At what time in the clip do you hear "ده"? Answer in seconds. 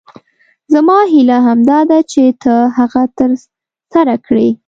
1.89-1.99